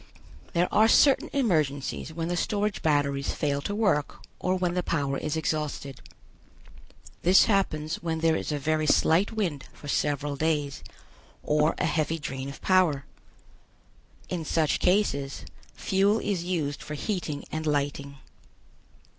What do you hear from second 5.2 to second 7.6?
exhausted; this